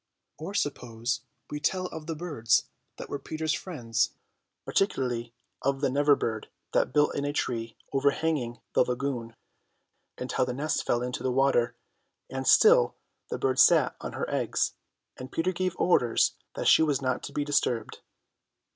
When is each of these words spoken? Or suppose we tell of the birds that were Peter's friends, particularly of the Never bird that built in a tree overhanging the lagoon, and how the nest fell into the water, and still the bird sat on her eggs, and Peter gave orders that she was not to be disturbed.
Or 0.39 0.55
suppose 0.55 1.21
we 1.51 1.59
tell 1.59 1.85
of 1.85 2.07
the 2.07 2.15
birds 2.15 2.65
that 2.97 3.07
were 3.07 3.19
Peter's 3.19 3.53
friends, 3.53 4.15
particularly 4.65 5.31
of 5.61 5.81
the 5.81 5.91
Never 5.91 6.15
bird 6.15 6.49
that 6.73 6.91
built 6.91 7.13
in 7.13 7.23
a 7.23 7.31
tree 7.31 7.77
overhanging 7.93 8.59
the 8.73 8.83
lagoon, 8.83 9.35
and 10.17 10.31
how 10.31 10.43
the 10.43 10.55
nest 10.55 10.87
fell 10.87 11.03
into 11.03 11.21
the 11.21 11.31
water, 11.31 11.75
and 12.31 12.47
still 12.47 12.95
the 13.29 13.37
bird 13.37 13.59
sat 13.59 13.95
on 14.01 14.13
her 14.13 14.27
eggs, 14.27 14.73
and 15.17 15.31
Peter 15.31 15.51
gave 15.51 15.75
orders 15.77 16.35
that 16.55 16.67
she 16.67 16.81
was 16.81 16.99
not 16.99 17.21
to 17.21 17.31
be 17.31 17.45
disturbed. 17.45 17.99